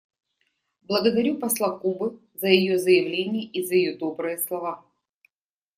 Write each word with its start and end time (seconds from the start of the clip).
Благодарю 0.81 1.37
посла 1.37 1.77
Кубы 1.77 2.19
за 2.33 2.47
ее 2.47 2.79
заявление 2.79 3.43
и 3.43 3.63
за 3.63 3.75
ее 3.75 3.95
добрые 3.97 4.39
слова. 4.39 4.83